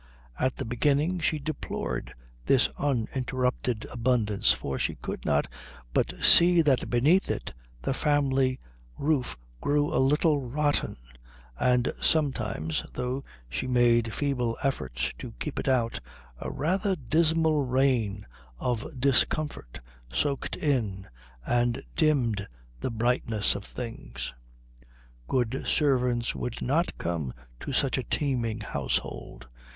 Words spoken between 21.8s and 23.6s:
dimmed the brightness